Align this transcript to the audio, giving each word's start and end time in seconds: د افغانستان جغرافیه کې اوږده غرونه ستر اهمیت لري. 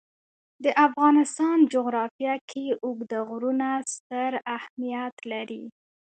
د 0.63 0.65
افغانستان 0.85 1.57
جغرافیه 1.73 2.35
کې 2.49 2.65
اوږده 2.83 3.19
غرونه 3.29 3.67
ستر 3.93 4.31
اهمیت 4.55 5.15
لري. 5.31 5.63